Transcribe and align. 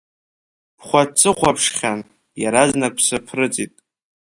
Бхәацыхәаԥшьхан, 0.77 1.99
иаразнак 2.41 2.93
бысԥырҵит… 2.97 3.73